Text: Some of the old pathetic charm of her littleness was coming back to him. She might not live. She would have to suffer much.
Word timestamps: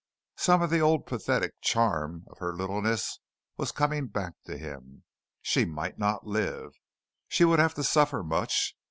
Some 0.37 0.63
of 0.63 0.71
the 0.71 0.79
old 0.79 1.05
pathetic 1.05 1.61
charm 1.61 2.25
of 2.31 2.39
her 2.39 2.55
littleness 2.55 3.19
was 3.55 3.71
coming 3.71 4.07
back 4.07 4.33
to 4.45 4.57
him. 4.57 5.03
She 5.43 5.63
might 5.63 5.99
not 5.99 6.25
live. 6.25 6.71
She 7.27 7.45
would 7.45 7.59
have 7.59 7.75
to 7.75 7.83
suffer 7.83 8.23
much. 8.23 8.75